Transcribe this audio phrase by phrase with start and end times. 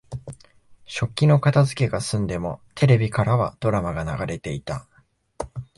[0.87, 4.87] 食器の片づけが済んでも、テレビからはドラマが流れていた。